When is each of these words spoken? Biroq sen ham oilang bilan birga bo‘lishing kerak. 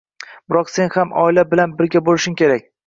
Biroq 0.53 0.71
sen 0.77 0.89
ham 0.95 1.13
oilang 1.25 1.49
bilan 1.53 1.77
birga 1.83 2.05
bo‘lishing 2.11 2.43
kerak. 2.45 2.71